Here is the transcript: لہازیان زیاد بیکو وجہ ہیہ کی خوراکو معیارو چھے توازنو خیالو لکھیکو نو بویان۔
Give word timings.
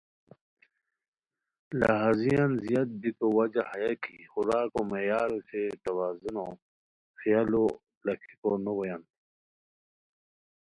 لہازیان 1.79 2.51
زیاد 2.63 2.89
بیکو 3.01 3.27
وجہ 3.37 3.63
ہیہ 3.71 3.93
کی 4.03 4.17
خوراکو 4.31 4.79
معیارو 4.89 5.39
چھے 5.47 5.61
توازنو 5.83 6.45
خیالو 7.19 7.65
لکھیکو 8.05 8.51
نو 8.63 8.71
بویان۔ 8.77 9.03